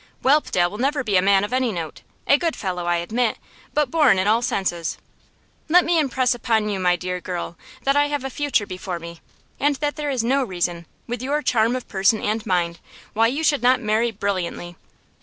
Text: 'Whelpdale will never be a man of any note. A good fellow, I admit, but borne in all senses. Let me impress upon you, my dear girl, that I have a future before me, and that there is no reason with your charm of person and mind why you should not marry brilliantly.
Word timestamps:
'Whelpdale 0.23 0.67
will 0.71 0.79
never 0.79 1.03
be 1.03 1.15
a 1.15 1.21
man 1.21 1.43
of 1.43 1.53
any 1.53 1.71
note. 1.71 2.01
A 2.25 2.35
good 2.39 2.55
fellow, 2.55 2.87
I 2.87 2.95
admit, 2.95 3.37
but 3.75 3.91
borne 3.91 4.17
in 4.17 4.25
all 4.25 4.41
senses. 4.41 4.97
Let 5.69 5.85
me 5.85 5.99
impress 5.99 6.33
upon 6.33 6.69
you, 6.69 6.79
my 6.79 6.95
dear 6.95 7.21
girl, 7.21 7.55
that 7.83 7.95
I 7.95 8.07
have 8.07 8.23
a 8.23 8.31
future 8.31 8.65
before 8.65 8.97
me, 8.97 9.21
and 9.59 9.75
that 9.75 9.97
there 9.97 10.09
is 10.09 10.23
no 10.23 10.43
reason 10.43 10.87
with 11.05 11.21
your 11.21 11.43
charm 11.43 11.75
of 11.75 11.87
person 11.87 12.19
and 12.19 12.43
mind 12.47 12.79
why 13.13 13.27
you 13.27 13.43
should 13.43 13.61
not 13.61 13.79
marry 13.79 14.09
brilliantly. 14.09 14.75